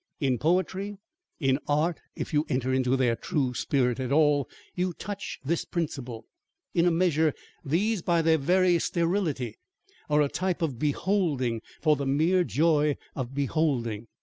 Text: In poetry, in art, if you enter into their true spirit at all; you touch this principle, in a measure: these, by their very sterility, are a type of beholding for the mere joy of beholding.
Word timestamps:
In 0.19 0.39
poetry, 0.39 0.97
in 1.39 1.59
art, 1.67 1.99
if 2.15 2.33
you 2.33 2.43
enter 2.49 2.73
into 2.73 2.95
their 2.97 3.15
true 3.15 3.53
spirit 3.53 3.99
at 3.99 4.11
all; 4.11 4.49
you 4.73 4.93
touch 4.93 5.37
this 5.45 5.63
principle, 5.63 6.25
in 6.73 6.87
a 6.87 6.91
measure: 6.91 7.35
these, 7.63 8.01
by 8.01 8.23
their 8.23 8.39
very 8.39 8.79
sterility, 8.79 9.57
are 10.09 10.23
a 10.23 10.27
type 10.27 10.63
of 10.63 10.79
beholding 10.79 11.61
for 11.83 11.95
the 11.95 12.07
mere 12.07 12.43
joy 12.43 12.97
of 13.15 13.35
beholding. 13.35 14.07